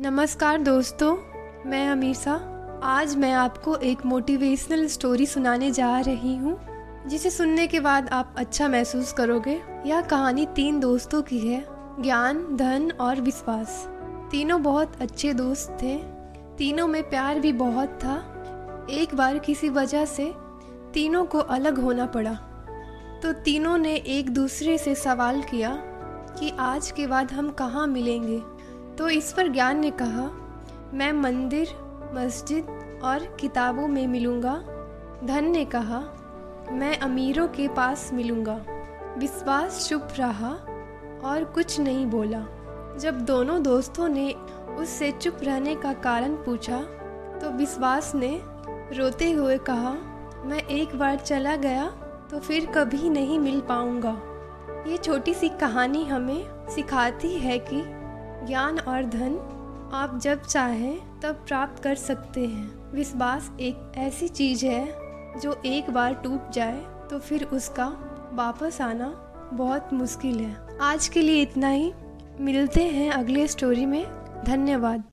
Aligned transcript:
नमस्कार 0.00 0.58
दोस्तों, 0.58 1.16
मैं 1.70 1.88
अमीसा 1.88 2.32
आज 2.82 3.16
मैं 3.16 3.32
आपको 3.32 3.76
एक 3.76 4.06
मोटिवेशनल 4.06 4.86
स्टोरी 4.86 5.26
सुनाने 5.26 5.70
जा 5.70 6.00
रही 6.00 6.36
हूँ, 6.36 6.58
जिसे 7.06 7.30
सुनने 7.30 7.66
के 7.66 7.80
बाद 7.80 8.08
आप 8.08 8.34
अच्छा 8.38 8.68
महसूस 8.68 9.12
करोगे। 9.12 9.62
यह 9.86 10.00
कहानी 10.00 10.46
तीन 10.46 10.80
दोस्तों 10.80 11.22
की 11.22 11.38
है, 11.38 11.66
ज्ञान, 12.00 12.56
धन 12.56 12.92
और 13.00 13.20
विश्वास। 13.20 13.88
तीनों 14.30 14.62
बहुत 14.62 14.92
अच्छे 15.00 15.32
दोस्त 15.32 15.78
थे। 15.82 15.96
तीनों 16.58 16.86
में 16.86 17.10
प्यार 17.10 17.40
भी 17.40 17.52
बहुत 17.52 17.88
था। 17.88 18.16
एक 18.90 19.14
बार 19.14 19.38
किसी 19.38 19.68
वजह 19.68 20.04
से 20.04 20.34
तीनों 20.94 21.24
को 21.24 21.38
अलग 21.38 21.78
होना 21.78 22.06
पड़ा। 22.06 22.34
तो 23.22 23.32
तीनों 23.32 23.78
ने 23.78 23.94
एक 23.94 24.30
दूसरे 24.30 24.78
से 24.78 24.94
सवाल 24.94 25.42
किया 25.42 25.74
कि 26.38 26.52
आज 26.58 26.90
के 26.90 27.06
बाद 27.06 27.32
हम 27.32 27.50
कहाँ 27.50 27.86
मिलेंगे? 27.86 28.55
तो 28.98 29.08
इस 29.08 29.32
पर 29.32 29.48
ज्ञान 29.48 29.80
ने 29.80 29.90
कहा, 29.92 30.30
मैं 30.94 31.12
मंदिर, 31.12 31.68
मस्जिद 32.14 33.00
और 33.04 33.24
किताबों 33.40 33.86
में 33.88 34.06
मिलूँगा। 34.06 34.54
धन 35.24 35.50
ने 35.50 35.64
कहा, 35.64 35.98
मैं 36.72 36.96
अमीरों 36.98 37.46
के 37.48 37.68
पास 37.68 38.10
मिलूँगा। 38.12 38.54
विश्वास 39.18 39.88
चुप 39.88 40.08
रहा 40.18 40.50
और 41.24 41.44
कुछ 41.54 41.78
नहीं 41.80 42.06
बोला। 42.06 42.44
जब 43.00 43.20
दोनों 43.20 43.62
दोस्तों 43.62 44.08
ने 44.08 44.30
उससे 44.78 45.10
चुप 45.12 45.38
रहने 45.42 45.74
का 45.74 45.92
कारण 46.00 46.34
पूछा 46.36 46.80
तो 47.40 47.50
विश्वास 47.50 48.14
ने 48.14 48.38
रोते 48.96 49.30
हुए 49.32 49.58
कहा, 49.60 49.92
मैं 50.44 50.60
एक 50.60 50.94
बार 50.98 51.18
चला 51.18 51.56
गया 51.56 51.86
तो 52.30 52.38
फिर 52.38 52.66
कभी 52.66 53.08
नहीं 53.10 53.38
मिल 53.38 53.60
पाऊँगा। 53.60 54.16
ये 54.88 54.96
छोटी 54.96 55.34
सी 55.34 55.48
कहानी 55.60 56.04
हमें 56.04 56.68
सिखाती 56.70 57.34
है 57.38 57.58
कि 57.58 57.82
ज्ञान 58.46 58.78
और 58.78 59.04
धन 59.04 59.52
आप 59.92 60.18
जब 60.18 60.42
चाहें, 60.42 61.20
तब 61.20 61.44
प्राप्त 61.48 61.82
कर 61.82 61.94
सकते 61.94 62.46
हैं। 62.46 62.92
विश्वास 62.92 63.50
एक 63.60 63.92
ऐसी 63.96 64.28
चीज़ 64.28 64.66
है, 64.66 64.94
जो 65.40 65.62
एक 65.66 65.90
बार 65.90 66.14
टूट 66.14 66.50
जाए 66.50 66.84
तो 67.10 67.18
फिर 67.18 67.44
उसका 67.44 67.86
वापस 68.32 68.80
आना 68.80 69.08
बहुत 69.52 69.92
मुश्किल 69.92 70.40
है। 70.40 70.78
आज 70.80 71.08
के 71.08 71.22
लिए 71.22 71.42
इतना 71.42 71.68
ही। 71.68 71.92
मिलते 72.40 72.84
हैं 72.84 73.10
अगले 73.10 73.46
स्टोरी 73.46 73.86
में। 73.86 74.06
धन्यवाद। 74.46 75.04